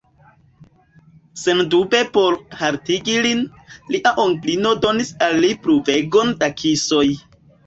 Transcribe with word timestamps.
Sendube 1.41 1.99
por 2.15 2.37
haltigi 2.61 3.19
lin, 3.27 3.43
lia 3.97 4.15
onklino 4.25 4.73
donis 4.87 5.13
al 5.27 5.39
li 5.45 5.53
pluvegon 5.69 6.35
da 6.43 6.51
kisoj. 6.65 7.05